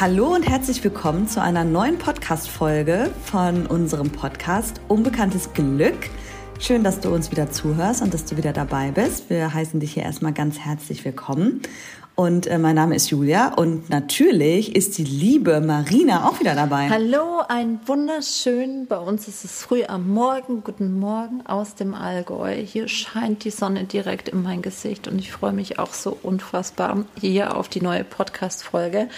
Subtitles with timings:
[0.00, 6.08] Hallo und herzlich willkommen zu einer neuen Podcast-Folge von unserem Podcast Unbekanntes Glück.
[6.58, 9.28] Schön, dass du uns wieder zuhörst und dass du wieder dabei bist.
[9.28, 11.60] Wir heißen dich hier erstmal ganz herzlich willkommen.
[12.14, 16.88] Und äh, mein Name ist Julia und natürlich ist die liebe Marina auch wieder dabei.
[16.88, 18.86] Hallo, ein wunderschön.
[18.86, 20.64] Bei uns ist es früh am Morgen.
[20.64, 22.54] Guten Morgen aus dem Allgäu.
[22.54, 27.04] Hier scheint die Sonne direkt in mein Gesicht und ich freue mich auch so unfassbar
[27.20, 29.08] hier auf die neue Podcast-Folge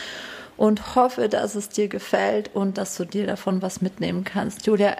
[0.63, 4.65] und hoffe, dass es dir gefällt und dass du dir davon was mitnehmen kannst.
[4.65, 4.95] Julia,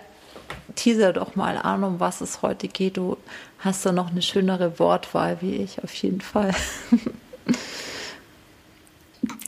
[0.75, 2.97] teaser doch mal an, um was es heute geht.
[2.97, 3.17] Du
[3.61, 6.51] hast da noch eine schönere Wortwahl wie ich, auf jeden Fall.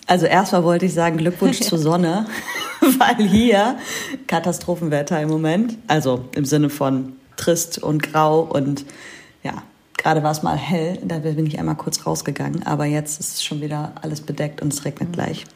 [0.07, 2.27] Also erstmal wollte ich sagen Glückwunsch zur Sonne,
[2.99, 3.79] weil hier
[4.27, 8.85] Katastrophenwetter im Moment, also im Sinne von trist und grau und
[9.43, 9.63] ja,
[9.97, 13.45] gerade war es mal hell, da bin ich einmal kurz rausgegangen, aber jetzt ist es
[13.45, 15.13] schon wieder alles bedeckt und es regnet mhm.
[15.13, 15.47] gleich.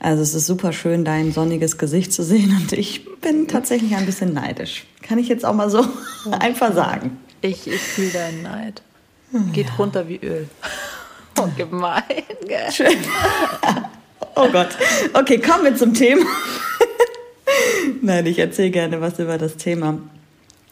[0.00, 4.06] Also es ist super schön, dein sonniges Gesicht zu sehen und ich bin tatsächlich ein
[4.06, 4.86] bisschen neidisch.
[5.02, 5.84] Kann ich jetzt auch mal so
[6.30, 7.18] einfach sagen.
[7.40, 8.82] Ich, ich fühle deinen Neid.
[9.52, 9.74] Geht ja.
[9.74, 10.48] runter wie Öl.
[11.38, 12.02] Oh, gemein.
[12.46, 12.72] Gell?
[12.72, 12.96] Schön.
[14.34, 14.68] Oh Gott.
[15.14, 16.24] Okay, kommen wir zum Thema.
[18.02, 19.98] Nein, ich erzähle gerne was über das Thema.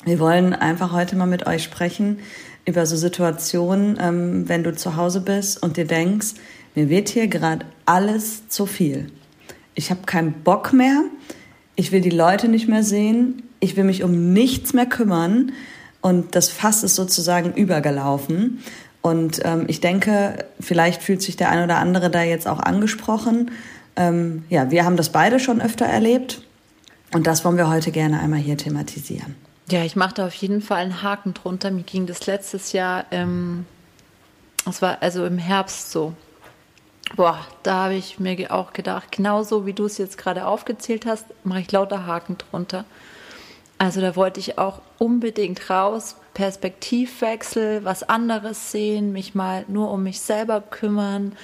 [0.05, 2.21] Wir wollen einfach heute mal mit euch sprechen
[2.65, 6.35] über so Situationen, ähm, wenn du zu Hause bist und dir denkst,
[6.75, 9.11] mir wird hier gerade alles zu viel.
[9.77, 11.05] Ich habe keinen Bock mehr.
[11.77, 13.45] Ich will die Leute nicht mehr sehen.
[13.61, 15.53] Ich will mich um nichts mehr kümmern.
[16.01, 18.63] Und das Fass ist sozusagen übergelaufen.
[19.03, 23.53] Und ähm, ich denke, vielleicht fühlt sich der ein oder andere da jetzt auch angesprochen.
[23.95, 26.43] Ähm, ja, wir haben das beide schon öfter erlebt.
[27.13, 29.37] Und das wollen wir heute gerne einmal hier thematisieren.
[29.71, 31.71] Ja, ich mache da auf jeden Fall einen Haken drunter.
[31.71, 33.67] Mir ging das letztes Jahr, ähm,
[34.69, 36.15] es war also im Herbst so.
[37.15, 41.27] Boah, da habe ich mir auch gedacht, genauso wie du es jetzt gerade aufgezählt hast,
[41.45, 42.85] mache ich lauter Haken drunter.
[43.79, 50.03] Also da wollte ich auch unbedingt raus, Perspektivwechsel, was anderes sehen, mich mal nur um
[50.03, 51.37] mich selber kümmern.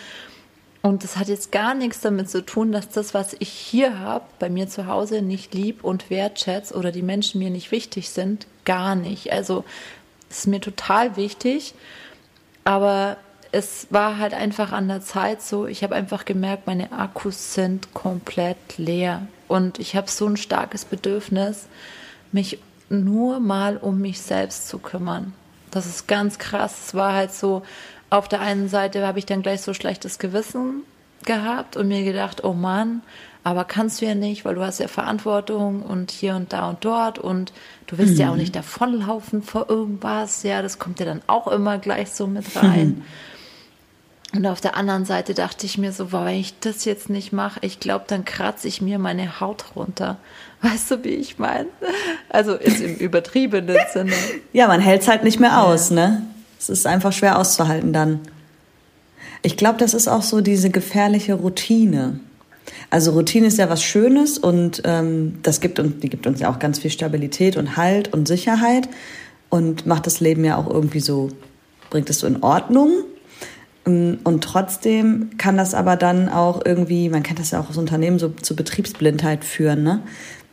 [0.83, 4.25] Und das hat jetzt gar nichts damit zu tun, dass das, was ich hier habe,
[4.39, 8.47] bei mir zu Hause nicht lieb und wertschätzt oder die Menschen mir nicht wichtig sind.
[8.65, 9.33] Gar nicht.
[9.33, 9.65] Also
[10.29, 11.75] es ist mir total wichtig.
[12.65, 13.17] Aber
[13.53, 17.93] es war halt einfach an der Zeit so, ich habe einfach gemerkt, meine Akkus sind
[17.93, 19.27] komplett leer.
[19.47, 21.67] Und ich habe so ein starkes Bedürfnis,
[22.33, 22.59] mich
[22.89, 25.35] nur mal um mich selbst zu kümmern.
[25.71, 26.87] Das ist ganz krass.
[26.87, 27.63] Es war halt so,
[28.09, 30.83] auf der einen Seite habe ich dann gleich so schlechtes Gewissen
[31.25, 33.03] gehabt und mir gedacht, oh Mann,
[33.45, 36.85] aber kannst du ja nicht, weil du hast ja Verantwortung und hier und da und
[36.85, 37.53] dort und
[37.87, 38.21] du willst mhm.
[38.21, 38.41] ja auch mhm.
[38.41, 40.43] nicht davonlaufen vor irgendwas.
[40.43, 42.89] Ja, das kommt ja dann auch immer gleich so mit rein.
[42.89, 43.05] Mhm.
[44.35, 47.61] Und auf der anderen Seite dachte ich mir so, wenn ich das jetzt nicht mache,
[47.63, 50.17] ich glaube, dann kratze ich mir meine Haut runter.
[50.63, 51.67] Weißt du, wie ich meine?
[52.31, 54.15] Also ist im übertriebenen Sinne.
[54.53, 55.97] Ja, man hält es halt nicht mehr aus, ja.
[55.97, 56.23] ne?
[56.59, 58.21] Es ist einfach schwer auszuhalten dann.
[59.43, 62.21] Ich glaube, das ist auch so diese gefährliche Routine.
[62.91, 66.51] Also Routine ist ja was Schönes und ähm, das gibt uns, die gibt uns ja
[66.51, 68.89] auch ganz viel Stabilität und Halt und Sicherheit
[69.49, 71.31] und macht das Leben ja auch irgendwie so,
[71.91, 72.91] bringt es so in Ordnung.
[73.87, 77.77] Ähm, und trotzdem kann das aber dann auch irgendwie, man kennt das ja auch aus
[77.77, 79.83] Unternehmen, so zu Betriebsblindheit führen.
[79.83, 80.03] Ne?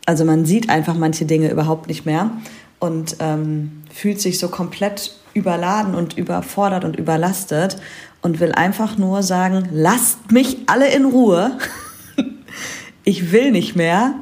[0.05, 2.31] Also man sieht einfach manche Dinge überhaupt nicht mehr
[2.79, 7.77] und ähm, fühlt sich so komplett überladen und überfordert und überlastet
[8.21, 11.57] und will einfach nur sagen, lasst mich alle in Ruhe.
[13.03, 14.15] ich will nicht mehr.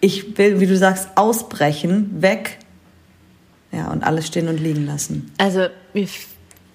[0.00, 2.58] Ich will, wie du sagst, ausbrechen, weg.
[3.70, 5.30] Ja, und alles stehen und liegen lassen.
[5.38, 6.08] Also mir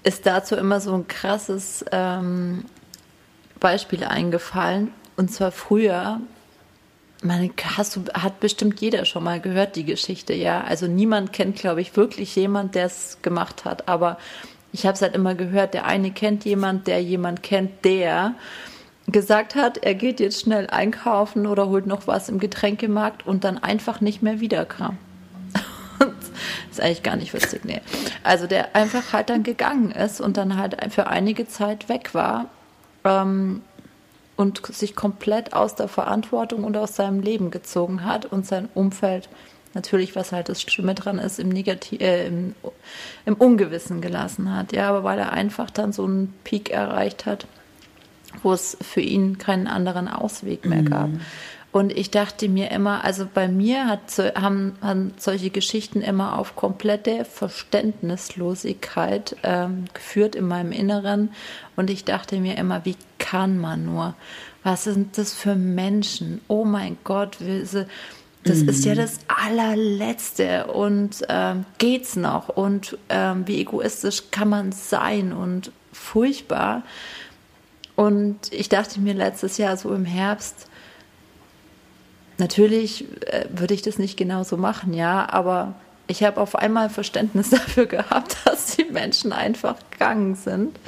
[0.08, 2.64] ist dazu immer so ein krasses ähm,
[3.60, 4.94] Beispiel eingefallen.
[5.18, 6.22] Und zwar früher,
[7.22, 10.62] man, hast du, hat bestimmt jeder schon mal gehört, die Geschichte, ja.
[10.62, 13.90] Also niemand kennt, glaube ich, wirklich jemand, der es gemacht hat.
[13.90, 14.18] Aber
[14.72, 18.36] ich habe es halt immer gehört, der eine kennt jemand, der jemand kennt, der
[19.08, 23.58] gesagt hat, er geht jetzt schnell einkaufen oder holt noch was im Getränkemarkt und dann
[23.58, 24.98] einfach nicht mehr wiederkam.
[26.72, 27.82] Ist eigentlich gar nicht witzig, nee.
[28.24, 32.46] Also der einfach halt dann gegangen ist und dann halt für einige Zeit weg war
[33.04, 33.62] ähm,
[34.36, 39.30] und sich komplett aus der Verantwortung und aus seinem Leben gezogen hat und sein Umfeld
[39.74, 42.56] natürlich, was halt das Schlimme dran ist, im, Negativ äh, im,
[43.26, 44.74] im Ungewissen gelassen hat.
[44.74, 47.48] Ja, aber weil er einfach dann so einen Peak erreicht hat,
[48.44, 51.10] wo es für ihn keinen anderen Ausweg mehr gab.
[51.10, 51.22] Mhm.
[51.78, 56.56] Und ich dachte mir immer, also bei mir hat, haben, haben solche Geschichten immer auf
[56.56, 61.30] komplette Verständnislosigkeit ähm, geführt in meinem Inneren.
[61.76, 64.16] Und ich dachte mir immer, wie kann man nur?
[64.68, 66.42] was sind das für Menschen?
[66.50, 68.98] Oh mein Gott, das ist ja mhm.
[68.98, 76.84] das allerletzte und ähm, geht's noch und ähm, wie egoistisch kann man sein und furchtbar.
[77.96, 80.68] Und ich dachte mir letztes Jahr so im Herbst,
[82.38, 85.76] natürlich äh, würde ich das nicht genauso machen, ja, aber
[86.08, 90.80] ich habe auf einmal Verständnis dafür gehabt, dass die Menschen einfach gegangen sind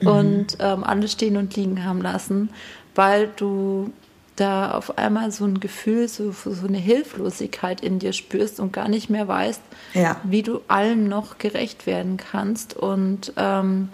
[0.00, 0.08] mhm.
[0.08, 2.50] und ähm, alles stehen und liegen haben lassen,
[2.94, 3.92] weil du
[4.36, 8.88] da auf einmal so ein Gefühl, so, so eine Hilflosigkeit in dir spürst und gar
[8.88, 9.60] nicht mehr weißt,
[9.94, 10.16] ja.
[10.24, 13.90] wie du allen noch gerecht werden kannst und ähm,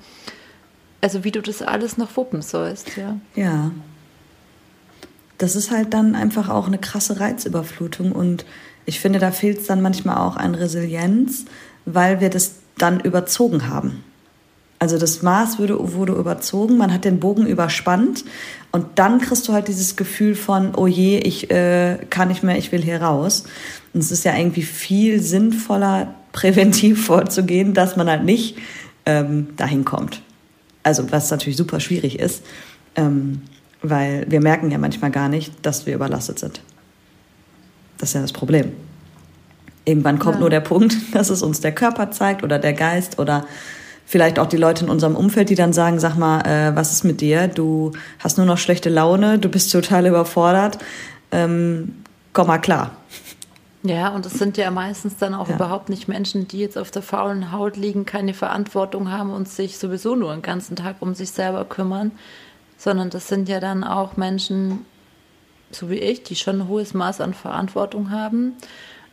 [1.01, 3.17] also wie du das alles noch wuppen sollst, ja.
[3.35, 3.71] Ja.
[5.39, 8.45] Das ist halt dann einfach auch eine krasse Reizüberflutung und
[8.87, 11.45] ich finde, da fehlt es dann manchmal auch an Resilienz,
[11.85, 14.03] weil wir das dann überzogen haben.
[14.79, 18.25] Also das Maß wurde, wurde überzogen, man hat den Bogen überspannt
[18.71, 22.57] und dann kriegst du halt dieses Gefühl von, oh je, ich äh, kann nicht mehr,
[22.57, 23.45] ich will hier raus.
[23.93, 28.57] Und es ist ja irgendwie viel sinnvoller, präventiv vorzugehen, dass man halt nicht
[29.05, 30.23] ähm, dahin kommt.
[30.85, 32.45] Also was natürlich super schwierig ist,
[32.95, 33.43] ähm,
[33.83, 36.61] weil wir merken ja manchmal gar nicht, dass wir überlastet sind.
[37.99, 38.73] Das ist ja das Problem.
[39.85, 40.41] Irgendwann kommt ja.
[40.41, 43.47] nur der Punkt, dass es uns der Körper zeigt oder der Geist oder
[44.07, 47.05] vielleicht auch die Leute in unserem Umfeld, die dann sagen, sag mal, äh, was ist
[47.05, 47.49] mit dir?
[47.49, 50.79] Du hast nur noch schlechte Laune, du bist total überfordert.
[51.31, 51.95] Ähm,
[52.33, 52.93] komm mal klar.
[53.83, 55.55] Ja, und es sind ja meistens dann auch ja.
[55.55, 59.79] überhaupt nicht Menschen, die jetzt auf der faulen Haut liegen, keine Verantwortung haben und sich
[59.79, 62.11] sowieso nur den ganzen Tag um sich selber kümmern,
[62.79, 64.87] sondern das sind ja dann auch Menschen,
[65.71, 68.55] so wie ich, die schon ein hohes Maß an Verantwortung haben,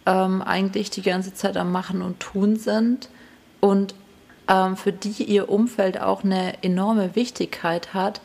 [0.05, 3.09] ähm, eigentlich die ganze Zeit am Machen und Tun sind
[3.59, 3.95] und
[4.47, 8.21] ähm, für die ihr Umfeld auch eine enorme Wichtigkeit hat,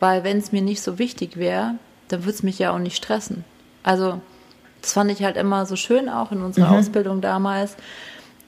[0.00, 1.74] weil wenn es mir nicht so wichtig wäre,
[2.08, 3.44] dann würde es mich ja auch nicht stressen.
[3.82, 4.20] Also
[4.80, 6.76] das fand ich halt immer so schön auch in unserer mhm.
[6.76, 7.76] Ausbildung damals.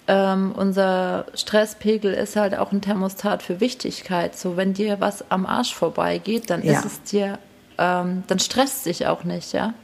[0.08, 4.38] Ähm, unser Stresspegel ist halt auch ein Thermostat für Wichtigkeit.
[4.38, 6.78] So, wenn dir was am Arsch vorbeigeht, dann ja.
[6.78, 7.38] ist es dir
[7.78, 9.74] ähm, dann stresst sich auch nicht, ja.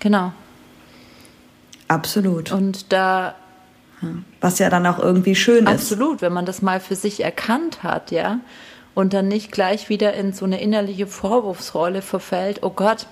[0.00, 0.32] Genau.
[1.88, 2.52] Absolut.
[2.52, 3.34] Und da.
[4.40, 5.92] Was ja dann auch irgendwie schön absolut, ist.
[5.92, 8.38] Absolut, wenn man das mal für sich erkannt hat, ja.
[8.94, 13.06] Und dann nicht gleich wieder in so eine innerliche Vorwurfsrolle verfällt, oh Gott,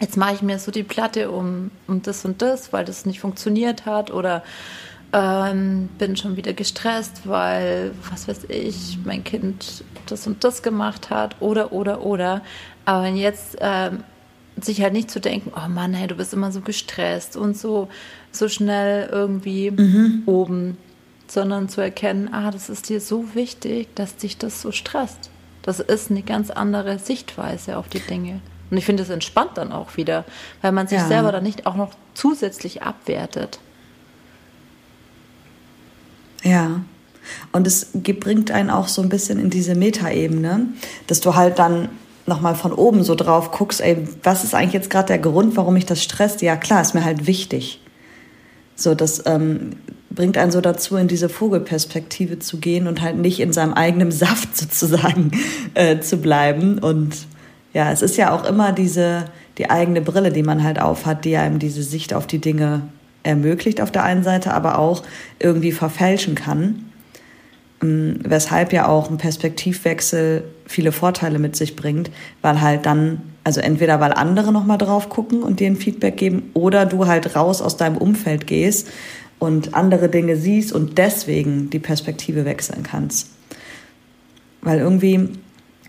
[0.00, 3.20] jetzt mache ich mir so die Platte um, um das und das, weil das nicht
[3.20, 4.42] funktioniert hat oder
[5.12, 11.10] ähm, bin schon wieder gestresst, weil, was weiß ich, mein Kind das und das gemacht
[11.10, 12.42] hat oder, oder, oder.
[12.84, 14.04] Aber jetzt ähm,
[14.60, 17.88] sich halt nicht zu denken, oh Mann, hey, du bist immer so gestresst und so,
[18.32, 20.22] so schnell irgendwie mhm.
[20.26, 20.78] oben,
[21.26, 25.30] sondern zu erkennen, ah, das ist dir so wichtig, dass dich das so stresst.
[25.62, 28.40] Das ist eine ganz andere Sichtweise auf die Dinge.
[28.70, 30.24] Und ich finde, es entspannt dann auch wieder,
[30.62, 31.06] weil man sich ja.
[31.06, 33.58] selber dann nicht auch noch zusätzlich abwertet.
[36.46, 36.80] Ja.
[37.52, 40.68] Und es bringt einen auch so ein bisschen in diese Metaebene,
[41.08, 41.88] dass du halt dann
[42.26, 45.74] nochmal von oben so drauf guckst, ey, was ist eigentlich jetzt gerade der Grund, warum
[45.74, 46.42] mich das stresst?
[46.42, 47.80] Ja, klar, ist mir halt wichtig.
[48.74, 49.70] So, das ähm,
[50.10, 54.12] bringt einen so dazu, in diese Vogelperspektive zu gehen und halt nicht in seinem eigenen
[54.12, 55.30] Saft sozusagen
[55.74, 56.78] äh, zu bleiben.
[56.78, 57.26] Und
[57.72, 59.26] ja, es ist ja auch immer diese,
[59.58, 62.82] die eigene Brille, die man halt aufhat, die einem diese Sicht auf die Dinge
[63.26, 65.02] ermöglicht auf der einen Seite, aber auch
[65.38, 66.86] irgendwie verfälschen kann.
[67.82, 72.10] Ähm, weshalb ja auch ein Perspektivwechsel viele Vorteile mit sich bringt,
[72.42, 76.50] weil halt dann, also entweder weil andere nochmal drauf gucken und dir ein Feedback geben
[76.54, 78.88] oder du halt raus aus deinem Umfeld gehst
[79.38, 83.30] und andere Dinge siehst und deswegen die Perspektive wechseln kannst.
[84.62, 85.28] Weil irgendwie,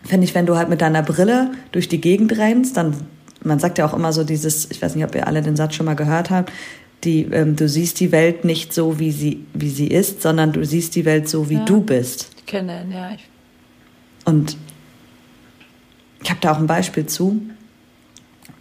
[0.04, 2.96] finde ich, wenn du halt mit deiner Brille durch die Gegend rennst, dann,
[3.44, 5.76] man sagt ja auch immer so dieses, ich weiß nicht, ob ihr alle den Satz
[5.76, 6.52] schon mal gehört habt,
[7.04, 10.66] die, ähm, du siehst die Welt nicht so, wie sie, wie sie ist, sondern du
[10.66, 12.30] siehst die Welt so, wie ja, du bist.
[12.38, 13.12] Ich kenne, ja.
[13.12, 13.28] Ich
[14.26, 14.58] Und
[16.24, 17.42] ich habe da auch ein Beispiel zu.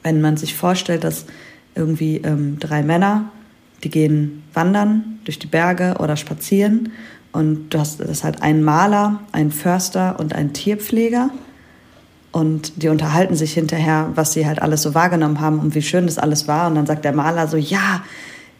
[0.02, 1.26] Wenn man sich vorstellt, dass
[1.74, 3.30] irgendwie ähm, drei Männer,
[3.82, 6.92] die gehen wandern durch die Berge oder spazieren
[7.32, 11.30] und du hast das halt ein Maler, ein Förster und ein Tierpfleger
[12.36, 16.04] und die unterhalten sich hinterher, was sie halt alles so wahrgenommen haben und wie schön
[16.04, 16.68] das alles war.
[16.68, 18.04] Und dann sagt der Maler so, ja,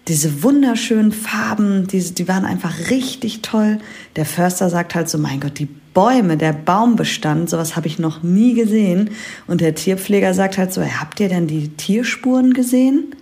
[0.09, 3.77] diese wunderschönen Farben, diese, die waren einfach richtig toll.
[4.17, 8.23] Der Förster sagt halt so, mein Gott, die Bäume, der Baumbestand, sowas habe ich noch
[8.23, 9.11] nie gesehen.
[9.47, 13.15] Und der Tierpfleger sagt halt so, habt ihr denn die Tierspuren gesehen?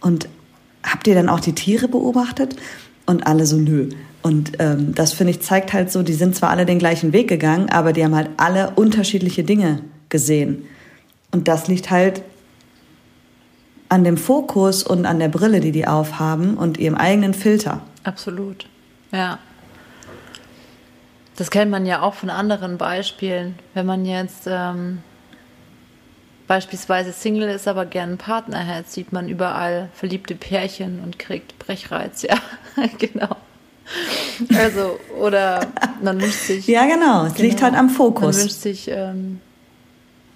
[0.00, 0.30] Und
[0.82, 2.56] habt ihr dann auch die Tiere beobachtet?
[3.04, 3.90] Und alle so, nö.
[4.24, 7.28] Und ähm, das finde ich zeigt halt so, die sind zwar alle den gleichen Weg
[7.28, 10.64] gegangen, aber die haben halt alle unterschiedliche Dinge gesehen.
[11.30, 12.22] Und das liegt halt
[13.90, 17.82] an dem Fokus und an der Brille, die die aufhaben und ihrem eigenen Filter.
[18.02, 18.66] Absolut,
[19.12, 19.38] ja.
[21.36, 23.56] Das kennt man ja auch von anderen Beispielen.
[23.74, 25.02] Wenn man jetzt ähm,
[26.46, 31.58] beispielsweise Single ist, aber gern einen Partner hat, sieht man überall verliebte Pärchen und kriegt
[31.58, 32.38] Brechreiz, ja,
[32.98, 33.36] genau.
[34.58, 35.66] Also, oder
[36.02, 36.66] man wünscht sich.
[36.66, 38.36] Ja, genau, es genau, liegt halt am Fokus.
[38.36, 39.40] Man wünscht sich ähm,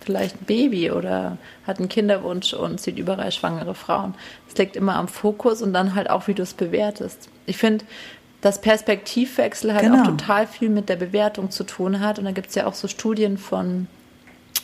[0.00, 4.14] vielleicht ein Baby oder hat einen Kinderwunsch und sieht überall schwangere Frauen.
[4.48, 7.28] Es liegt immer am Fokus und dann halt auch, wie du es bewertest.
[7.46, 7.84] Ich finde,
[8.40, 10.02] dass Perspektivwechsel halt genau.
[10.02, 12.18] auch total viel mit der Bewertung zu tun hat.
[12.18, 13.88] Und da gibt es ja auch so Studien von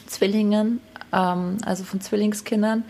[0.07, 0.81] Zwillingen,
[1.12, 2.85] ähm, also von Zwillingskindern,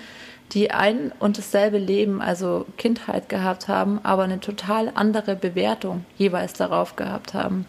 [0.53, 6.53] die ein und dasselbe Leben, also Kindheit gehabt haben, aber eine total andere Bewertung jeweils
[6.53, 7.67] darauf gehabt haben.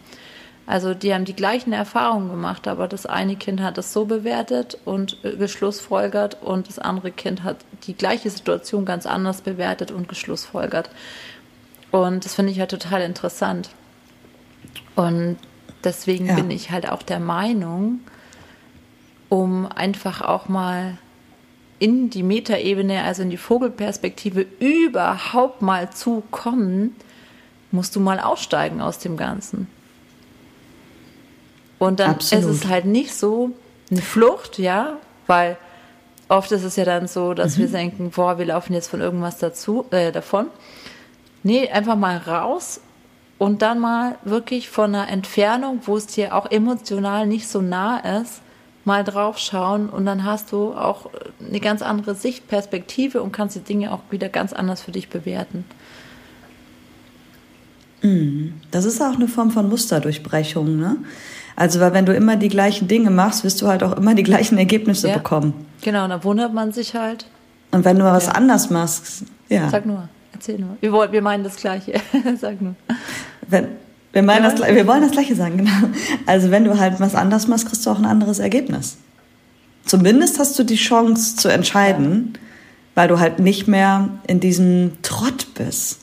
[0.66, 4.76] Also die haben die gleichen Erfahrungen gemacht, aber das eine Kind hat es so bewertet
[4.84, 10.90] und geschlussfolgert und das andere Kind hat die gleiche Situation ganz anders bewertet und geschlussfolgert.
[11.92, 13.70] Und das finde ich halt total interessant.
[14.96, 15.38] Und
[15.84, 16.34] deswegen ja.
[16.34, 18.00] bin ich halt auch der Meinung,
[19.28, 20.98] um einfach auch mal
[21.78, 26.96] in die Metaebene, also in die Vogelperspektive überhaupt mal zu kommen,
[27.70, 29.68] musst du mal aussteigen aus dem Ganzen.
[31.78, 32.44] Und dann Absolut.
[32.44, 33.50] ist es halt nicht so
[33.90, 35.58] eine Flucht, ja, weil
[36.28, 37.62] oft ist es ja dann so, dass mhm.
[37.62, 40.46] wir denken, boah, wir laufen jetzt von irgendwas dazu, äh, davon.
[41.42, 42.80] Nee, einfach mal raus
[43.38, 47.98] und dann mal wirklich von einer Entfernung, wo es dir auch emotional nicht so nah
[48.20, 48.40] ist,
[48.86, 51.10] mal drauf schauen und dann hast du auch
[51.46, 55.64] eine ganz andere Sichtperspektive und kannst die Dinge auch wieder ganz anders für dich bewerten.
[58.02, 58.54] Mhm.
[58.70, 60.96] Das ist auch eine Form von Musterdurchbrechung, ne?
[61.56, 64.22] Also, weil wenn du immer die gleichen Dinge machst, wirst du halt auch immer die
[64.22, 65.16] gleichen Ergebnisse ja.
[65.16, 65.66] bekommen.
[65.80, 67.26] Genau, dann wundert man sich halt.
[67.70, 68.32] Und wenn du mal was ja.
[68.32, 69.68] anders machst, ja.
[69.70, 70.76] Sag nur, erzähl nur.
[70.80, 71.94] Wir, wollen, wir meinen das Gleiche.
[72.38, 72.74] Sag nur.
[73.48, 73.68] Wenn,
[74.16, 74.50] wir, meinen ja.
[74.50, 75.94] das, wir wollen das Gleiche sagen, genau.
[76.26, 78.96] Also, wenn du halt was anders machst, kriegst du auch ein anderes Ergebnis.
[79.84, 82.36] Zumindest hast du die Chance zu entscheiden,
[82.94, 86.00] weil du halt nicht mehr in diesem Trott bist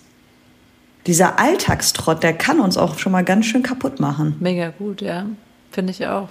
[1.07, 4.37] dieser Alltagstrott, der kann uns auch schon mal ganz schön kaputt machen.
[4.39, 5.25] Mega gut, ja.
[5.71, 6.29] Finde ich auch.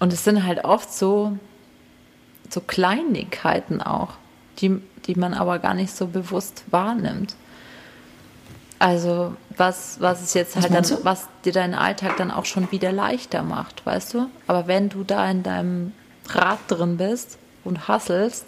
[0.00, 1.38] Und es sind halt oft so,
[2.50, 4.14] so Kleinigkeiten auch,
[4.58, 7.36] die, die man aber gar nicht so bewusst wahrnimmt.
[8.82, 12.72] Also was, was es jetzt was halt dann, was dir deinen Alltag dann auch schon
[12.72, 14.26] wieder leichter macht, weißt du?
[14.48, 15.92] Aber wenn du da in deinem
[16.28, 18.46] Rad drin bist und hasselst,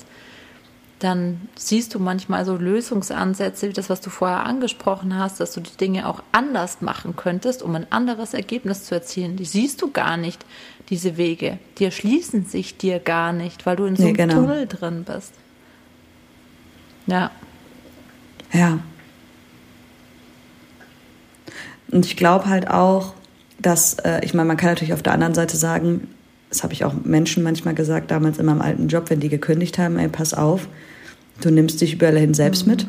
[0.99, 5.61] dann siehst du manchmal so Lösungsansätze, wie das, was du vorher angesprochen hast, dass du
[5.61, 9.37] die Dinge auch anders machen könntest, um ein anderes Ergebnis zu erzielen.
[9.37, 10.45] Die siehst du gar nicht,
[10.89, 11.61] diese Wege.
[11.79, 14.35] Die erschließen sich dir gar nicht, weil du in so einem genau.
[14.35, 15.33] Tunnel drin bist.
[17.07, 17.31] Ja.
[18.53, 18.81] Ja.
[21.95, 23.15] Und ich glaube halt auch,
[23.59, 26.09] dass, äh, ich meine, man kann natürlich auf der anderen Seite sagen,
[26.51, 29.79] das habe ich auch Menschen manchmal gesagt, damals in meinem alten Job, wenn die gekündigt
[29.79, 30.69] haben, ey, pass auf,
[31.41, 32.71] Du nimmst dich überall hin selbst mhm.
[32.71, 32.87] mit.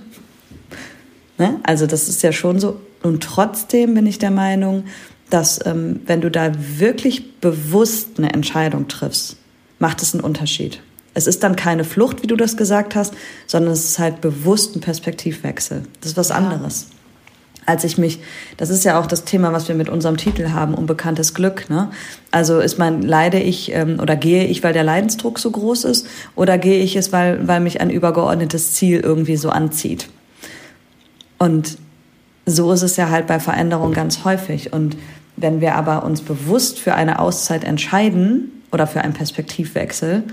[1.38, 1.59] Ne?
[1.63, 2.79] Also das ist ja schon so.
[3.01, 4.85] Und trotzdem bin ich der Meinung,
[5.29, 9.38] dass ähm, wenn du da wirklich bewusst eine Entscheidung triffst,
[9.79, 10.81] macht es einen Unterschied.
[11.13, 13.13] Es ist dann keine Flucht, wie du das gesagt hast,
[13.47, 15.83] sondern es ist halt bewusst ein Perspektivwechsel.
[16.01, 16.35] Das ist was ja.
[16.35, 16.88] anderes
[17.65, 18.19] als ich mich,
[18.57, 21.69] das ist ja auch das Thema, was wir mit unserem Titel haben, unbekanntes Glück.
[21.69, 21.89] Ne?
[22.31, 26.07] Also ist mein, leide ich ähm, oder gehe ich, weil der Leidensdruck so groß ist,
[26.36, 30.10] oder gehe ich es, weil, weil mich ein übergeordnetes Ziel irgendwie so anzieht?
[31.38, 31.77] Und
[32.45, 34.72] so ist es ja halt bei Veränderung ganz häufig.
[34.72, 34.95] Und
[35.36, 40.24] wenn wir aber uns bewusst für eine Auszeit entscheiden oder für einen Perspektivwechsel,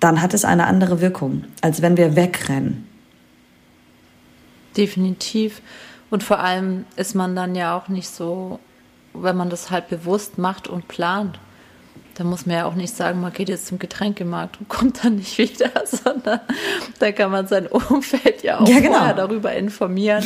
[0.00, 2.86] dann hat es eine andere Wirkung, als wenn wir wegrennen.
[4.76, 5.60] Definitiv.
[6.10, 8.58] Und vor allem ist man dann ja auch nicht so,
[9.14, 11.38] wenn man das halt bewusst macht und plant,
[12.14, 15.16] da muss man ja auch nicht sagen, man geht jetzt zum Getränkemarkt und kommt dann
[15.16, 16.40] nicht wieder, sondern
[16.98, 18.98] da kann man sein Umfeld ja auch ja, genau.
[18.98, 20.24] vorher darüber informieren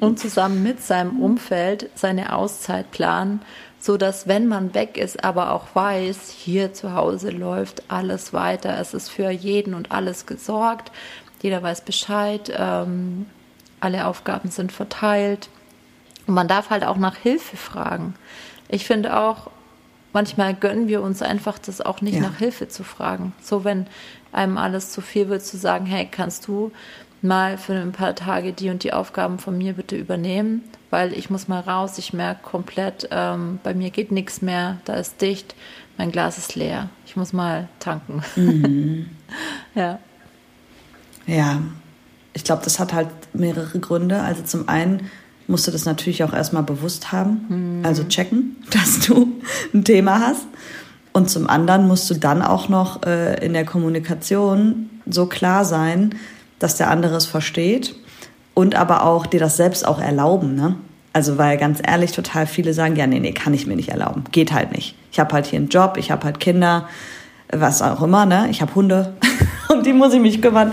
[0.00, 3.42] und zusammen mit seinem Umfeld seine Auszeit planen,
[3.78, 8.78] so dass wenn man weg ist, aber auch weiß, hier zu Hause läuft alles weiter,
[8.80, 10.90] es ist für jeden und alles gesorgt,
[11.42, 12.50] jeder weiß Bescheid.
[12.56, 13.26] Ähm,
[13.84, 15.50] alle Aufgaben sind verteilt.
[16.26, 18.14] Und man darf halt auch nach Hilfe fragen.
[18.68, 19.50] Ich finde auch,
[20.14, 22.22] manchmal gönnen wir uns einfach das auch nicht ja.
[22.22, 23.34] nach Hilfe zu fragen.
[23.42, 23.86] So, wenn
[24.32, 26.72] einem alles zu viel wird, zu sagen, hey, kannst du
[27.20, 31.30] mal für ein paar Tage die und die Aufgaben von mir bitte übernehmen, weil ich
[31.30, 35.54] muss mal raus, ich merke komplett, ähm, bei mir geht nichts mehr, da ist dicht,
[35.96, 36.88] mein Glas ist leer.
[37.06, 38.22] Ich muss mal tanken.
[38.36, 39.10] Mhm.
[39.74, 39.98] ja.
[41.26, 41.62] Ja,
[42.34, 44.20] ich glaube, das hat halt mehrere Gründe.
[44.20, 45.10] Also zum einen
[45.46, 47.86] musst du das natürlich auch erstmal bewusst haben, mhm.
[47.86, 49.32] also checken, dass du
[49.72, 50.46] ein Thema hast.
[51.12, 56.16] Und zum anderen musst du dann auch noch äh, in der Kommunikation so klar sein,
[56.58, 57.94] dass der andere es versteht
[58.54, 60.56] und aber auch dir das selbst auch erlauben.
[60.56, 60.74] Ne?
[61.12, 64.24] Also weil ganz ehrlich, total viele sagen, ja, nee, nee, kann ich mir nicht erlauben.
[64.32, 64.96] Geht halt nicht.
[65.12, 66.88] Ich habe halt hier einen Job, ich habe halt Kinder,
[67.48, 68.48] was auch immer, ne?
[68.50, 69.14] Ich habe Hunde,
[69.68, 70.72] um die muss ich mich kümmern.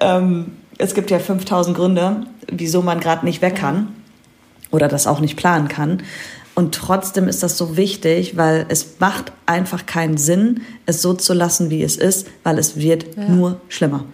[0.00, 0.52] Ähm,
[0.84, 3.88] es gibt ja 5000 Gründe, wieso man gerade nicht weg kann
[4.70, 6.02] oder das auch nicht planen kann.
[6.54, 11.32] Und trotzdem ist das so wichtig, weil es macht einfach keinen Sinn, es so zu
[11.34, 13.28] lassen, wie es ist, weil es wird ja.
[13.28, 14.04] nur schlimmer.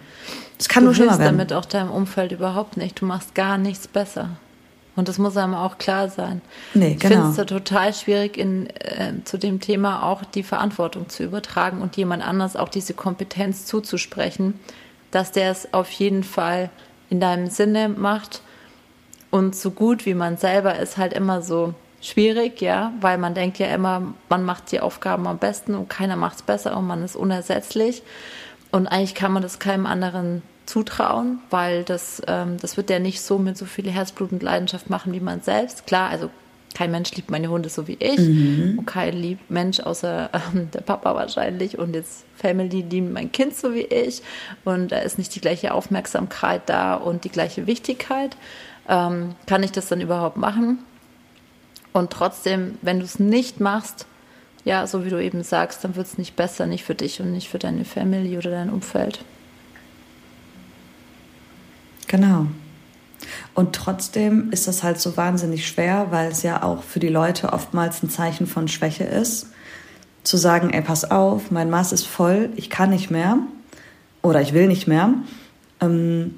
[0.57, 1.37] Es kann du nur schlimmer werden.
[1.37, 2.99] damit auch deinem Umfeld überhaupt nicht.
[3.01, 4.29] Du machst gar nichts besser.
[4.95, 6.41] Und das muss einem auch klar sein.
[6.73, 6.95] Nee, genau.
[6.95, 11.23] Ich finde es da total schwierig, in, äh, zu dem Thema auch die Verantwortung zu
[11.23, 14.55] übertragen und jemand anders auch diese Kompetenz zuzusprechen,
[15.11, 16.69] dass der es auf jeden Fall
[17.09, 18.41] in deinem Sinne macht.
[19.29, 23.59] Und so gut wie man selber ist, halt immer so schwierig, ja, weil man denkt
[23.59, 27.03] ja immer, man macht die Aufgaben am besten und keiner macht es besser und man
[27.03, 28.01] ist unersetzlich.
[28.71, 33.21] Und eigentlich kann man das keinem anderen zutrauen, weil das, ähm, das wird der nicht
[33.21, 35.85] so mit so viel Herzblut und Leidenschaft machen wie man selbst.
[35.85, 36.29] Klar, also
[36.75, 38.75] kein Mensch liebt meine Hunde so wie ich mhm.
[38.79, 43.55] und kein liebt Mensch außer ähm, der Papa wahrscheinlich und jetzt Family liebt mein Kind
[43.55, 44.21] so wie ich
[44.63, 48.37] und da ist nicht die gleiche Aufmerksamkeit da und die gleiche Wichtigkeit.
[48.87, 50.79] Ähm, kann ich das dann überhaupt machen?
[51.93, 54.05] Und trotzdem, wenn du es nicht machst,
[54.63, 57.31] ja, so wie du eben sagst, dann wird es nicht besser, nicht für dich und
[57.31, 59.23] nicht für deine Family oder dein Umfeld.
[62.07, 62.47] Genau.
[63.53, 67.53] Und trotzdem ist das halt so wahnsinnig schwer, weil es ja auch für die Leute
[67.53, 69.47] oftmals ein Zeichen von Schwäche ist,
[70.23, 73.37] zu sagen, ey, pass auf, mein Maß ist voll, ich kann nicht mehr
[74.21, 75.09] oder ich will nicht mehr,
[75.79, 76.35] ähm,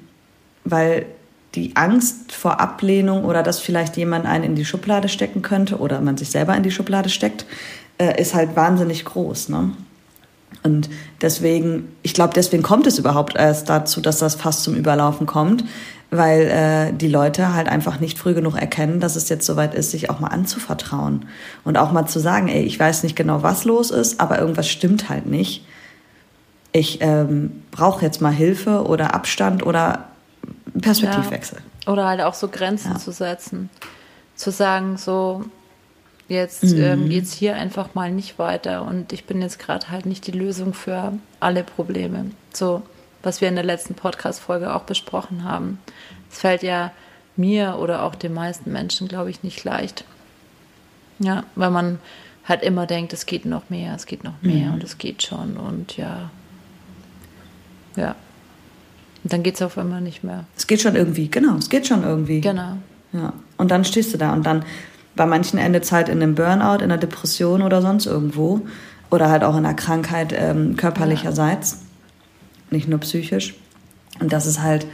[0.64, 1.06] weil
[1.54, 6.00] die Angst vor Ablehnung oder dass vielleicht jemand einen in die Schublade stecken könnte oder
[6.00, 7.46] man sich selber in die Schublade steckt,
[7.98, 9.50] äh, ist halt wahnsinnig groß.
[9.50, 9.72] Ne?
[10.64, 10.88] Und
[11.20, 15.62] deswegen, ich glaube, deswegen kommt es überhaupt erst dazu, dass das fast zum Überlaufen kommt,
[16.10, 19.90] weil äh, die Leute halt einfach nicht früh genug erkennen, dass es jetzt soweit ist,
[19.90, 21.26] sich auch mal anzuvertrauen
[21.64, 24.68] und auch mal zu sagen, ey, ich weiß nicht genau, was los ist, aber irgendwas
[24.68, 25.66] stimmt halt nicht.
[26.72, 30.06] Ich ähm, brauche jetzt mal Hilfe oder Abstand oder
[30.80, 31.58] Perspektivwechsel.
[31.86, 31.92] Ja.
[31.92, 32.98] Oder halt auch so Grenzen ja.
[32.98, 33.68] zu setzen.
[34.34, 35.44] Zu sagen, so,
[36.28, 36.82] Jetzt mhm.
[36.82, 40.26] ähm, geht es hier einfach mal nicht weiter und ich bin jetzt gerade halt nicht
[40.26, 42.30] die Lösung für alle Probleme.
[42.52, 42.82] So,
[43.22, 45.78] was wir in der letzten Podcast-Folge auch besprochen haben.
[46.30, 46.92] Es fällt ja
[47.36, 50.04] mir oder auch den meisten Menschen, glaube ich, nicht leicht.
[51.18, 51.98] Ja, weil man
[52.44, 54.74] halt immer denkt, es geht noch mehr, es geht noch mehr mhm.
[54.74, 56.30] und es geht schon und ja.
[57.96, 58.16] Ja.
[59.22, 60.44] Und dann geht es auf einmal nicht mehr.
[60.56, 62.40] Es geht schon irgendwie, genau, es geht schon irgendwie.
[62.40, 62.78] Genau.
[63.12, 63.32] Ja.
[63.56, 64.64] Und dann stehst du da und dann
[65.16, 68.62] bei manchen endet es halt in einem Burnout, in einer Depression oder sonst irgendwo.
[69.10, 71.82] Oder halt auch in einer Krankheit ähm, körperlicherseits,
[72.70, 73.54] nicht nur psychisch.
[74.18, 74.86] Und das ist halt,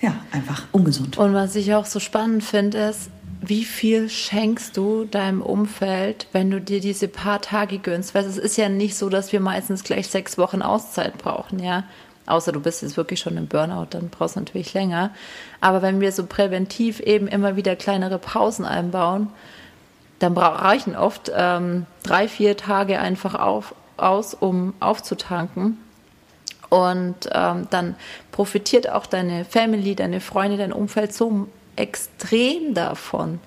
[0.00, 1.18] ja, einfach ungesund.
[1.18, 6.50] Und was ich auch so spannend finde, ist, wie viel schenkst du deinem Umfeld, wenn
[6.50, 8.14] du dir diese paar Tage gönnst?
[8.14, 11.84] Weil es ist ja nicht so, dass wir meistens gleich sechs Wochen Auszeit brauchen, ja.
[12.26, 15.10] Außer du bist jetzt wirklich schon im Burnout, dann brauchst du natürlich länger.
[15.60, 19.28] Aber wenn wir so präventiv eben immer wieder kleinere Pausen einbauen,
[20.20, 25.78] dann reichen oft ähm, drei, vier Tage einfach auf, aus, um aufzutanken.
[26.70, 27.96] Und ähm, dann
[28.30, 33.40] profitiert auch deine Family, deine Freunde, dein Umfeld so extrem davon,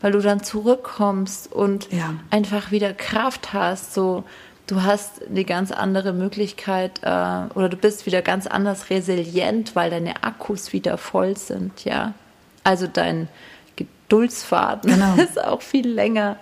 [0.00, 2.14] weil du dann zurückkommst und ja.
[2.30, 4.24] einfach wieder Kraft hast, so
[4.70, 7.08] du hast eine ganz andere Möglichkeit äh,
[7.54, 12.14] oder du bist wieder ganz anders resilient, weil deine Akkus wieder voll sind, ja.
[12.62, 13.28] Also dein
[13.74, 15.14] Geduldsfaden genau.
[15.22, 16.36] ist auch viel länger.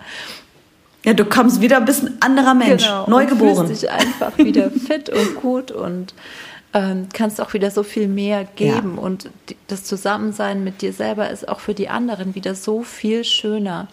[1.03, 3.55] Ja, du kommst wieder ein bisschen anderer Mensch, genau, neugeboren.
[3.55, 6.13] Du fühlst dich einfach wieder fit und gut und
[6.73, 8.95] ähm, kannst auch wieder so viel mehr geben.
[8.97, 9.01] Ja.
[9.01, 9.29] Und
[9.67, 13.87] das Zusammensein mit dir selber ist auch für die anderen wieder so viel schöner.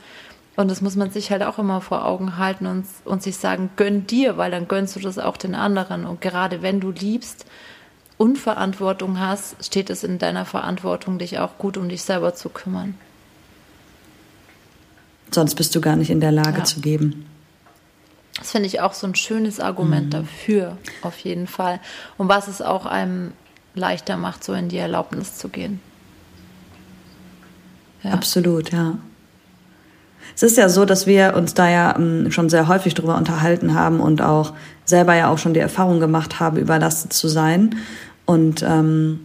[0.57, 3.71] Und das muss man sich halt auch immer vor Augen halten und, und sich sagen,
[3.77, 6.07] gönn dir, weil dann gönnst du das auch den anderen.
[6.07, 7.45] Und gerade wenn du liebst
[8.16, 12.49] und Verantwortung hast, steht es in deiner Verantwortung, dich auch gut um dich selber zu
[12.49, 12.95] kümmern.
[15.31, 16.64] Sonst bist du gar nicht in der Lage ja.
[16.64, 17.27] zu geben.
[18.38, 20.11] Das finde ich auch so ein schönes Argument mhm.
[20.11, 21.81] dafür, auf jeden Fall.
[22.16, 23.33] Und was es auch einem
[23.75, 25.81] leichter macht, so in die Erlaubnis zu gehen.
[28.03, 28.12] Ja.
[28.12, 28.99] Absolut, ja.
[30.35, 33.75] Es ist ja so, dass wir uns da ja ähm, schon sehr häufig drüber unterhalten
[33.75, 34.53] haben und auch
[34.85, 37.77] selber ja auch schon die Erfahrung gemacht haben, überlastet zu sein.
[38.25, 39.21] Und ähm,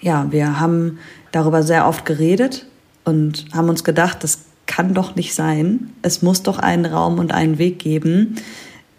[0.00, 0.98] ja, wir haben
[1.32, 2.66] darüber sehr oft geredet
[3.04, 5.92] und haben uns gedacht, das kann doch nicht sein.
[6.02, 8.36] Es muss doch einen Raum und einen Weg geben,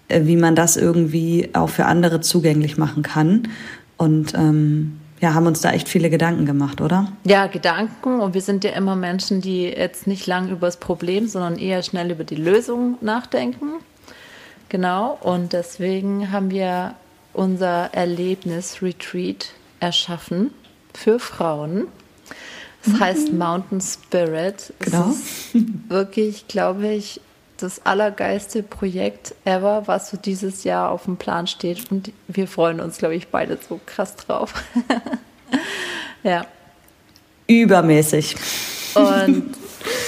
[0.07, 3.49] äh, wie man das irgendwie auch für andere zugänglich machen kann.
[3.97, 7.11] Und ähm, ja, haben uns da echt viele Gedanken gemacht, oder?
[7.23, 8.19] Ja, Gedanken.
[8.19, 11.81] Und wir sind ja immer Menschen, die jetzt nicht lang über das Problem, sondern eher
[11.81, 13.73] schnell über die Lösung nachdenken.
[14.69, 15.17] Genau.
[15.21, 16.93] Und deswegen haben wir
[17.33, 20.51] unser Erlebnis-Retreat erschaffen
[20.93, 21.87] für Frauen.
[22.83, 22.99] Das mhm.
[22.99, 24.73] heißt Mountain Spirit.
[24.79, 25.13] Genau.
[25.87, 27.21] Wirklich, glaube ich,
[27.57, 31.91] das allergeiste Projekt ever, was so dieses Jahr auf dem Plan steht.
[31.91, 34.53] Und wir freuen uns, glaube ich, beide so krass drauf.
[36.23, 36.45] ja.
[37.47, 38.35] Übermäßig.
[38.95, 39.55] Und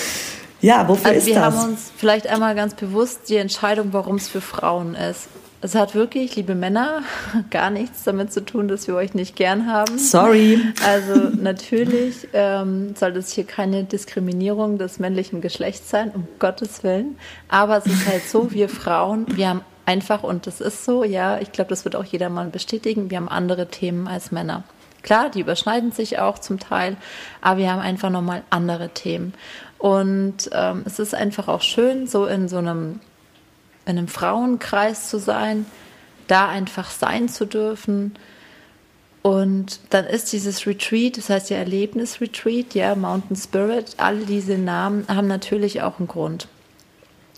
[0.62, 1.44] ja, wofür also ist wir das?
[1.44, 5.28] haben uns vielleicht einmal ganz bewusst die Entscheidung, warum es für Frauen ist.
[5.62, 7.04] Es hat wirklich, liebe Männer,
[7.50, 9.98] gar nichts damit zu tun, dass wir euch nicht gern haben.
[9.98, 10.62] Sorry.
[10.86, 17.18] Also natürlich ähm, soll das hier keine Diskriminierung des männlichen Geschlechts sein, um Gottes Willen.
[17.50, 21.40] Aber es ist halt so, wir Frauen, wir haben einfach, und das ist so, ja,
[21.40, 24.64] ich glaube, das wird auch jeder mal bestätigen, wir haben andere Themen als Männer.
[25.02, 26.96] Klar, die überschneiden sich auch zum Teil,
[27.42, 29.34] aber wir haben einfach nochmal andere Themen.
[29.78, 33.00] Und ähm, es ist einfach auch schön, so in so einem
[33.90, 35.66] in einem Frauenkreis zu sein,
[36.28, 38.14] da einfach sein zu dürfen.
[39.22, 45.06] Und dann ist dieses Retreat, das heißt ja Erlebnis-Retreat, ja, Mountain Spirit, alle diese Namen
[45.08, 46.48] haben natürlich auch einen Grund.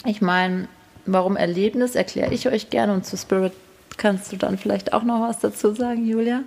[0.05, 0.67] Ich meine,
[1.05, 3.53] warum Erlebnis, erkläre ich euch gerne und zu Spirit
[3.97, 6.43] kannst du dann vielleicht auch noch was dazu sagen, Julia.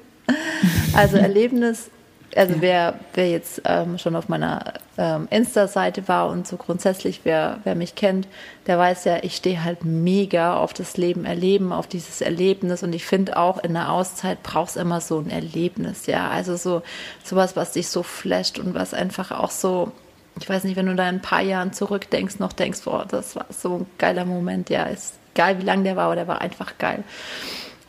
[0.94, 1.90] Also Erlebnis
[2.36, 2.60] also ja.
[2.60, 7.74] wer, wer jetzt ähm, schon auf meiner ähm, Insta-Seite war und so grundsätzlich, wer, wer
[7.74, 8.26] mich kennt,
[8.66, 12.92] der weiß ja, ich stehe halt mega auf das Leben erleben, auf dieses Erlebnis und
[12.92, 16.82] ich finde auch in der Auszeit brauchst immer so ein Erlebnis, ja, also so
[17.22, 19.92] sowas, was dich so flasht und was einfach auch so,
[20.40, 23.36] ich weiß nicht, wenn du da in ein paar Jahren zurückdenkst, noch denkst, boah, das
[23.36, 26.40] war so ein geiler Moment, ja, ist geil, wie lang der war, aber der war
[26.40, 27.04] einfach geil.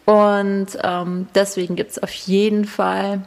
[0.05, 3.23] Und ähm, deswegen gibt es auf jeden Fall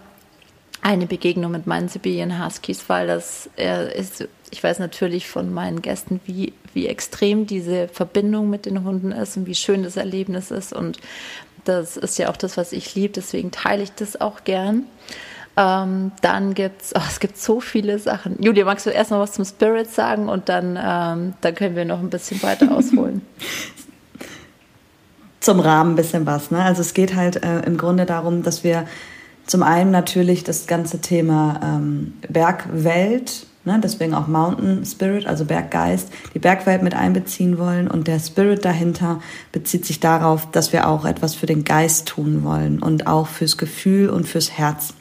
[0.83, 5.83] eine Begegnung mit meinen Sibirien Huskies, weil das äh, ist, ich weiß natürlich von meinen
[5.83, 10.51] Gästen, wie, wie extrem diese Verbindung mit den Hunden ist und wie schön das Erlebnis
[10.51, 10.73] ist.
[10.73, 10.99] Und
[11.65, 14.85] das ist ja auch das, was ich liebe, deswegen teile ich das auch gern.
[15.57, 18.41] Ähm, dann gibt's, oh, es gibt so viele Sachen.
[18.41, 21.85] Julia, magst du erst noch was zum Spirit sagen und dann, ähm, dann können wir
[21.85, 23.23] noch ein bisschen weiter ausholen.
[25.41, 26.53] Zum Rahmen ein bisschen was.
[26.53, 26.63] Ne?
[26.63, 28.87] Also es geht halt äh, im Grunde darum, dass wir
[29.49, 36.11] zum einen natürlich das ganze Thema ähm, Bergwelt, ne, deswegen auch Mountain Spirit, also Berggeist,
[36.35, 37.89] die Bergwelt mit einbeziehen wollen.
[37.89, 42.45] Und der Spirit dahinter bezieht sich darauf, dass wir auch etwas für den Geist tun
[42.45, 44.93] wollen und auch fürs Gefühl und fürs Herz.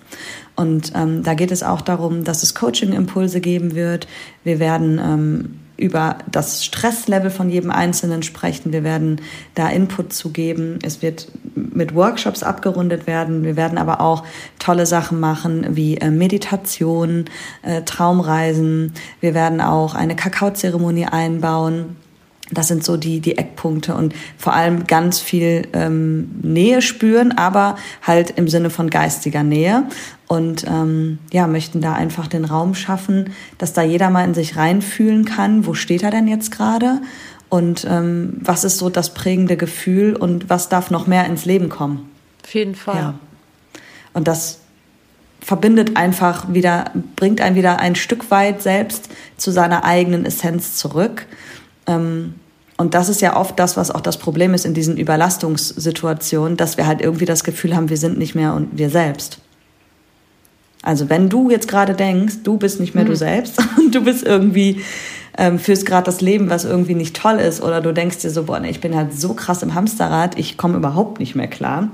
[0.56, 4.08] Und ähm, da geht es auch darum, dass es Coaching-Impulse geben wird.
[4.46, 8.74] Wir werden ähm, über das Stresslevel von jedem Einzelnen sprechen.
[8.74, 9.22] Wir werden
[9.56, 10.80] da Input zu geben.
[10.84, 13.44] Es wird mit Workshops abgerundet werden.
[13.44, 14.24] Wir werden aber auch
[14.60, 17.26] tolle Sachen machen wie äh, Meditation,
[17.62, 18.94] äh, Traumreisen.
[19.20, 21.96] Wir werden auch eine Kakaozeremonie einbauen.
[22.52, 27.76] Das sind so die, die Eckpunkte und vor allem ganz viel ähm, Nähe spüren, aber
[28.02, 29.84] halt im Sinne von geistiger Nähe.
[30.28, 34.58] Und ähm, ja, möchten da einfach den Raum schaffen, dass da jeder mal in sich
[34.58, 37.02] reinfühlen kann, wo steht er denn jetzt gerade
[37.50, 41.70] und ähm, was ist so das prägende Gefühl und was darf noch mehr ins Leben
[41.70, 42.10] kommen.
[42.44, 42.96] Auf jeden Fall.
[42.96, 43.14] Ja.
[44.14, 44.60] Und das
[45.42, 51.26] verbindet einfach wieder, bringt einen wieder ein Stück weit selbst zu seiner eigenen Essenz zurück.
[51.88, 52.36] Ähm,
[52.78, 56.78] und das ist ja oft das, was auch das Problem ist in diesen Überlastungssituationen, dass
[56.78, 59.40] wir halt irgendwie das Gefühl haben, wir sind nicht mehr und wir selbst.
[60.84, 63.10] Also wenn du jetzt gerade denkst, du bist nicht mehr mhm.
[63.10, 64.84] du selbst und du bist irgendwie
[65.38, 68.44] ähm, führst gerade das Leben, was irgendwie nicht toll ist, oder du denkst dir so,
[68.44, 71.90] boah, nee, ich bin halt so krass im Hamsterrad, ich komme überhaupt nicht mehr klar.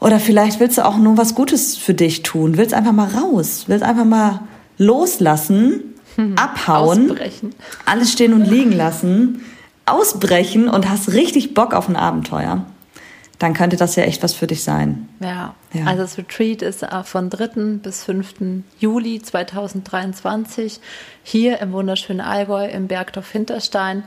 [0.00, 3.64] Oder vielleicht willst du auch nur was Gutes für dich tun, willst einfach mal raus,
[3.66, 4.40] willst einfach mal
[4.78, 5.94] loslassen.
[6.36, 7.54] Abhauen, ausbrechen.
[7.84, 9.44] alles stehen und liegen lassen,
[9.86, 12.66] ausbrechen und hast richtig Bock auf ein Abenteuer
[13.38, 15.08] dann könnte das ja echt was für dich sein.
[15.20, 15.84] Ja, ja.
[15.86, 17.78] also das Retreat ist äh, von 3.
[17.82, 18.62] bis 5.
[18.80, 20.80] Juli 2023
[21.22, 24.02] hier im wunderschönen Allgäu im Bergdorf Hinterstein.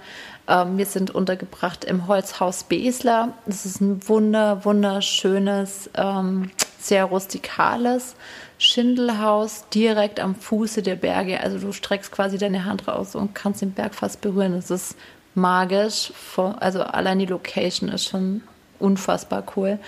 [0.47, 3.33] Ähm, wir sind untergebracht im Holzhaus Besler.
[3.45, 8.15] Das ist ein wunder, wunderschönes, ähm, sehr rustikales
[8.61, 11.39] Schindelhaus direkt am Fuße der Berge.
[11.39, 14.53] Also du streckst quasi deine Hand raus und kannst den Berg fast berühren.
[14.53, 14.95] Das ist
[15.33, 16.13] magisch.
[16.37, 18.41] Also allein die Location ist schon
[18.77, 19.79] unfassbar cool.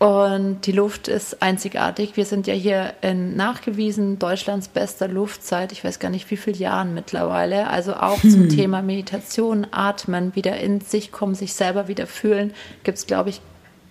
[0.00, 2.16] Und die Luft ist einzigartig.
[2.16, 5.70] Wir sind ja hier in nachgewiesen Deutschlands bester Luftzeit.
[5.70, 7.68] Ich weiß gar nicht, wie viele Jahren mittlerweile.
[7.68, 8.30] Also auch hm.
[8.30, 12.52] zum Thema Meditation, Atmen, wieder in sich kommen, sich selber wieder fühlen.
[12.82, 13.40] Gibt es, glaube ich,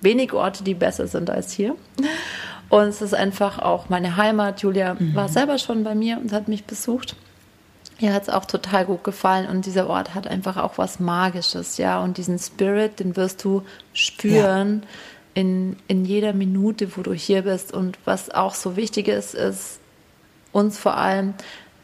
[0.02, 1.73] wenig Orte, die besser sind als hier.
[2.69, 4.62] Und es ist einfach auch meine Heimat.
[4.62, 5.15] Julia mhm.
[5.15, 7.15] war selber schon bei mir und hat mich besucht.
[7.99, 11.77] Ihr hat es auch total gut gefallen und dieser Ort hat einfach auch was Magisches,
[11.77, 11.99] ja.
[12.03, 14.84] Und diesen Spirit, den wirst du spüren.
[14.84, 14.88] Ja
[15.38, 17.71] in, in jeder Minute, wo du hier bist.
[17.71, 19.80] Und was auch so wichtig ist, ist
[20.51, 21.36] uns vor allem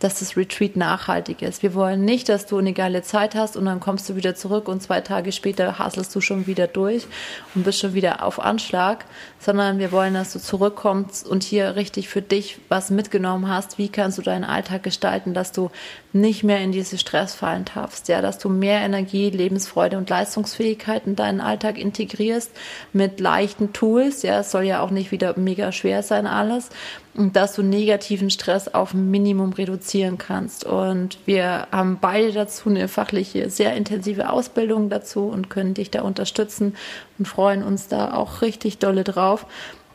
[0.03, 1.63] dass das Retreat nachhaltig ist.
[1.63, 4.67] Wir wollen nicht, dass du eine geile Zeit hast und dann kommst du wieder zurück
[4.67, 7.07] und zwei Tage später haselst du schon wieder durch
[7.55, 9.05] und bist schon wieder auf Anschlag,
[9.39, 13.77] sondern wir wollen, dass du zurückkommst und hier richtig für dich was mitgenommen hast.
[13.77, 15.71] Wie kannst du deinen Alltag gestalten, dass du
[16.13, 21.15] nicht mehr in diese Stressfallen tappst, ja, dass du mehr Energie, Lebensfreude und Leistungsfähigkeit in
[21.15, 22.51] deinen Alltag integrierst
[22.93, 26.69] mit leichten Tools, ja, es soll ja auch nicht wieder mega schwer sein alles
[27.15, 30.65] und dass du negativen Stress auf ein Minimum reduzieren kannst.
[30.65, 36.03] Und wir haben beide dazu eine fachliche, sehr intensive Ausbildung dazu und können dich da
[36.03, 36.75] unterstützen
[37.17, 39.47] und freuen uns da auch richtig dolle drauf,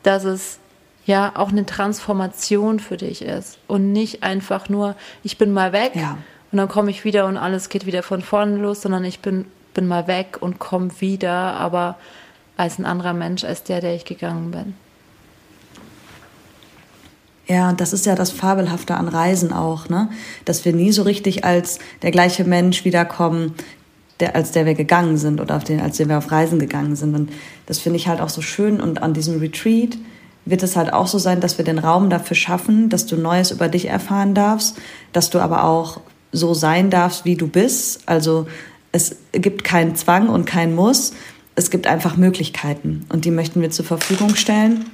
[0.03, 0.59] dass es
[1.09, 5.91] ja auch eine Transformation für dich ist und nicht einfach nur, ich bin mal weg
[5.95, 6.17] ja.
[6.51, 9.45] und dann komme ich wieder und alles geht wieder von vorne los, sondern ich bin,
[9.73, 11.97] bin mal weg und komme wieder, aber
[12.55, 14.75] als ein anderer Mensch als der, der ich gegangen bin.
[17.47, 20.09] Ja, das ist ja das Fabelhafte an Reisen auch, ne?
[20.45, 23.55] Dass wir nie so richtig als der gleiche Mensch wiederkommen,
[24.19, 26.95] der, als der wir gegangen sind oder auf den, als der wir auf Reisen gegangen
[26.95, 27.15] sind.
[27.15, 27.31] Und
[27.65, 28.79] das finde ich halt auch so schön.
[28.79, 29.97] Und an diesem Retreat
[30.45, 33.51] wird es halt auch so sein, dass wir den Raum dafür schaffen, dass du Neues
[33.51, 34.77] über dich erfahren darfst,
[35.13, 38.01] dass du aber auch so sein darfst, wie du bist.
[38.05, 38.47] Also
[38.91, 41.13] es gibt keinen Zwang und keinen Muss.
[41.55, 44.85] Es gibt einfach Möglichkeiten und die möchten wir zur Verfügung stellen.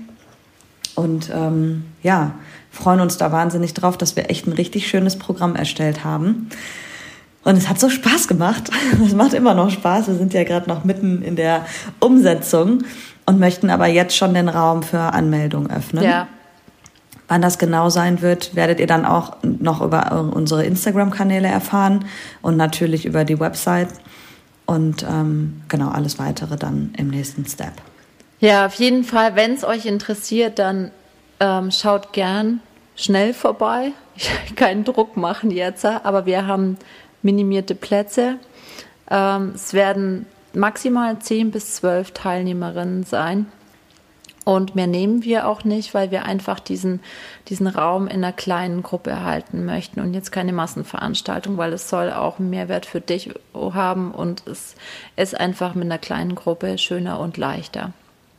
[0.96, 2.36] Und ähm, ja,
[2.72, 6.50] freuen uns da wahnsinnig drauf, dass wir echt ein richtig schönes Programm erstellt haben.
[7.44, 8.72] Und es hat so Spaß gemacht.
[9.06, 10.08] Es macht immer noch Spaß.
[10.08, 11.66] Wir sind ja gerade noch mitten in der
[12.00, 12.84] Umsetzung
[13.26, 16.04] und möchten aber jetzt schon den Raum für Anmeldung öffnen.
[16.04, 16.28] Ja.
[17.28, 22.06] Wann das genau sein wird, werdet ihr dann auch noch über unsere Instagram-Kanäle erfahren
[22.44, 23.90] und natürlich über die Website.
[24.68, 27.74] Und ähm, genau alles weitere dann im nächsten Step.
[28.40, 30.92] Ja, auf jeden Fall, wenn es euch interessiert, dann
[31.40, 32.62] ähm, schaut gern
[32.96, 33.92] schnell vorbei.
[34.16, 36.78] Ich will keinen Druck machen jetzt, aber wir haben
[37.22, 38.38] minimierte Plätze.
[39.10, 40.26] Ähm, es werden
[40.56, 43.48] maximal 10 bis 12 Teilnehmerinnen sein.
[44.46, 47.00] Und mehr nehmen wir auch nicht, weil wir einfach diesen,
[47.50, 52.12] diesen Raum in einer kleinen Gruppe erhalten möchten und jetzt keine Massenveranstaltung, weil es soll
[52.12, 54.76] auch einen Mehrwert für dich haben und es
[55.16, 57.92] ist einfach mit einer kleinen Gruppe schöner und leichter.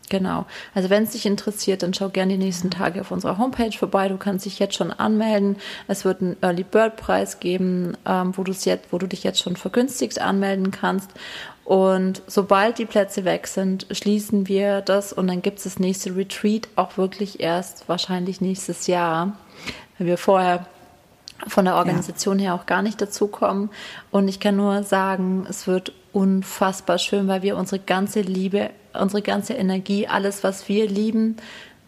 [0.08, 0.46] Genau.
[0.74, 4.08] Also wenn es dich interessiert, dann schau gerne die nächsten Tage auf unserer Homepage vorbei.
[4.08, 5.56] Du kannst dich jetzt schon anmelden.
[5.88, 9.56] Es wird einen Early Bird Preis geben, ähm, wo, jetzt, wo du dich jetzt schon
[9.56, 11.10] vergünstigt anmelden kannst.
[11.66, 16.16] Und sobald die Plätze weg sind, schließen wir das und dann gibt es das nächste
[16.16, 19.36] Retreat auch wirklich erst wahrscheinlich nächstes Jahr,
[19.98, 20.66] weil wir vorher
[21.48, 22.44] von der Organisation ja.
[22.44, 23.70] her auch gar nicht dazukommen.
[24.10, 29.22] Und ich kann nur sagen, es wird unfassbar schön, weil wir unsere ganze Liebe unsere
[29.22, 31.36] ganze Energie, alles, was wir lieben,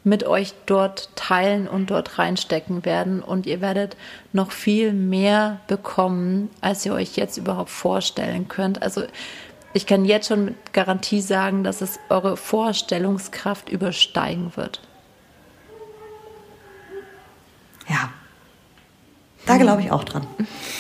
[0.05, 3.23] mit euch dort teilen und dort reinstecken werden.
[3.23, 3.97] Und ihr werdet
[4.33, 8.83] noch viel mehr bekommen, als ihr euch jetzt überhaupt vorstellen könnt.
[8.83, 9.03] Also
[9.73, 14.81] ich kann jetzt schon mit Garantie sagen, dass es eure Vorstellungskraft übersteigen wird.
[17.89, 18.11] Ja,
[19.47, 20.27] da glaube ich auch dran.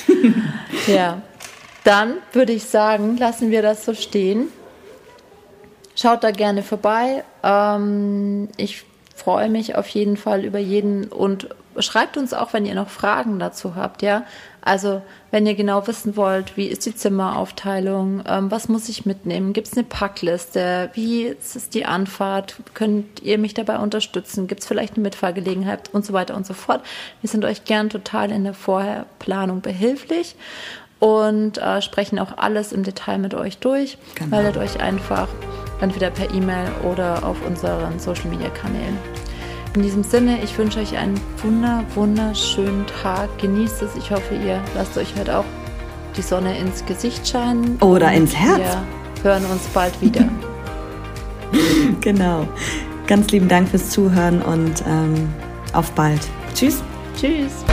[0.86, 1.22] ja,
[1.84, 4.48] dann würde ich sagen, lassen wir das so stehen.
[5.96, 7.24] Schaut da gerne vorbei.
[7.42, 8.84] Ähm, ich
[9.16, 11.48] freue mich auf jeden Fall über jeden und
[11.82, 14.24] schreibt uns auch, wenn ihr noch Fragen dazu habt, ja.
[14.60, 19.52] Also, wenn ihr genau wissen wollt, wie ist die Zimmeraufteilung, ähm, was muss ich mitnehmen,
[19.52, 24.66] gibt es eine Packliste, wie ist die Anfahrt, könnt ihr mich dabei unterstützen, gibt es
[24.66, 26.82] vielleicht eine Mitfahrgelegenheit und so weiter und so fort.
[27.20, 30.36] Wir sind euch gern total in der Vorherplanung behilflich
[30.98, 33.98] und äh, sprechen auch alles im Detail mit euch durch.
[34.16, 34.36] Genau.
[34.36, 35.28] Meldet euch einfach
[35.80, 38.98] entweder per E-Mail oder auf unseren Social Media Kanälen.
[39.78, 43.28] In diesem Sinne, ich wünsche euch einen wunder, wunderschönen Tag.
[43.38, 43.94] Genießt es.
[43.94, 45.44] Ich hoffe, ihr lasst euch heute auch
[46.16, 47.76] die Sonne ins Gesicht scheinen.
[47.80, 48.76] Oder ins Herz.
[49.22, 50.28] Wir hören uns bald wieder.
[52.00, 52.48] genau.
[53.06, 55.32] Ganz lieben Dank fürs Zuhören und ähm,
[55.72, 56.22] auf bald.
[56.56, 56.82] Tschüss.
[57.16, 57.64] Tschüss.